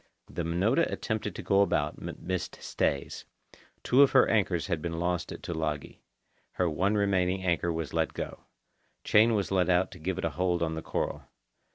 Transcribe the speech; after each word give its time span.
The 0.27 0.41
Minota 0.43 0.91
attempted 0.91 1.35
to 1.35 1.43
go 1.43 1.61
about, 1.61 2.03
but 2.03 2.19
missed 2.19 2.57
stays. 2.59 3.25
Two 3.83 4.01
of 4.01 4.13
her 4.13 4.27
anchors 4.27 4.65
had 4.65 4.81
been 4.81 4.99
lost 4.99 5.31
at 5.31 5.43
Tulagi. 5.43 5.99
Her 6.53 6.67
one 6.67 6.95
remaining 6.95 7.43
anchor 7.43 7.71
was 7.71 7.93
let 7.93 8.15
go. 8.15 8.45
Chain 9.03 9.35
was 9.35 9.51
let 9.51 9.69
out 9.69 9.91
to 9.91 9.99
give 9.99 10.17
it 10.17 10.25
a 10.25 10.31
hold 10.31 10.63
on 10.63 10.73
the 10.73 10.81
coral. 10.81 11.25